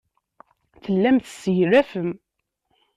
Tellam 0.83 1.17
tesseglafem. 1.17 2.11